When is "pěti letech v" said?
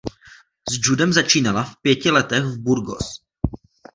1.81-2.59